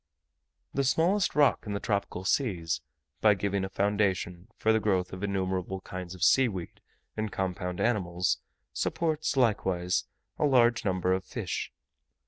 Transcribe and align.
The 0.73 0.83
smallest 0.83 1.35
rock 1.35 1.65
in 1.67 1.73
the 1.73 1.79
tropical 1.79 2.25
seas, 2.25 2.81
by 3.21 3.35
giving 3.35 3.63
a 3.63 3.69
foundation 3.69 4.47
for 4.57 4.73
the 4.73 4.79
growth 4.79 5.13
of 5.13 5.21
innumerable 5.21 5.79
kinds 5.81 6.15
of 6.15 6.23
sea 6.23 6.47
weed 6.47 6.81
and 7.15 7.31
compound 7.31 7.79
animals, 7.79 8.39
supports 8.73 9.37
likewise 9.37 10.05
a 10.39 10.45
large 10.45 10.83
number 10.83 11.13
of 11.13 11.23
fish. 11.23 11.71